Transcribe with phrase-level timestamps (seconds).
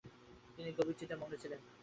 [0.55, 1.59] তিনি গভীর চিন্তায় মগ্ন ছিলেন।